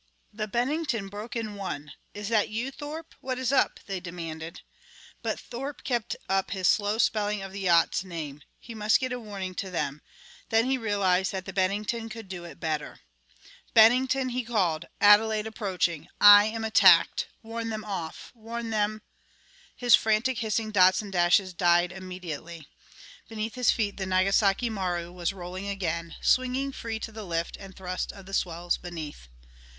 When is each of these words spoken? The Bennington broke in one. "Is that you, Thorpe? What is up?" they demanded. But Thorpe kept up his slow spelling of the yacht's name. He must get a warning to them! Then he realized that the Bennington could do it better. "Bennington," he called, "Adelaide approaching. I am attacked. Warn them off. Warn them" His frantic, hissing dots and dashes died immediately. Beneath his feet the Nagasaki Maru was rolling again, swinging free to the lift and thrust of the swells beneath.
The 0.33 0.47
Bennington 0.47 1.09
broke 1.09 1.35
in 1.35 1.53
one. 1.53 1.91
"Is 2.15 2.27
that 2.29 2.49
you, 2.49 2.71
Thorpe? 2.71 3.13
What 3.21 3.37
is 3.37 3.51
up?" 3.53 3.79
they 3.85 3.99
demanded. 3.99 4.61
But 5.21 5.39
Thorpe 5.39 5.83
kept 5.83 6.15
up 6.27 6.49
his 6.49 6.67
slow 6.67 6.97
spelling 6.97 7.43
of 7.43 7.51
the 7.51 7.59
yacht's 7.59 8.03
name. 8.03 8.41
He 8.57 8.73
must 8.73 8.99
get 8.99 9.11
a 9.11 9.19
warning 9.19 9.53
to 9.53 9.69
them! 9.69 10.01
Then 10.49 10.65
he 10.65 10.75
realized 10.79 11.31
that 11.33 11.45
the 11.45 11.53
Bennington 11.53 12.09
could 12.09 12.27
do 12.29 12.45
it 12.45 12.59
better. 12.59 13.01
"Bennington," 13.75 14.29
he 14.29 14.43
called, 14.43 14.87
"Adelaide 14.99 15.45
approaching. 15.45 16.07
I 16.19 16.45
am 16.45 16.63
attacked. 16.63 17.27
Warn 17.43 17.69
them 17.69 17.85
off. 17.85 18.31
Warn 18.33 18.71
them" 18.71 19.03
His 19.85 19.93
frantic, 19.93 20.39
hissing 20.39 20.71
dots 20.71 21.03
and 21.03 21.13
dashes 21.13 21.53
died 21.53 21.91
immediately. 21.91 22.67
Beneath 23.29 23.53
his 23.53 23.69
feet 23.69 23.97
the 23.97 24.07
Nagasaki 24.07 24.67
Maru 24.67 25.11
was 25.11 25.31
rolling 25.31 25.67
again, 25.67 26.15
swinging 26.21 26.71
free 26.71 26.99
to 27.01 27.11
the 27.11 27.21
lift 27.23 27.55
and 27.57 27.75
thrust 27.75 28.11
of 28.11 28.25
the 28.25 28.33
swells 28.33 28.77
beneath. 28.79 29.27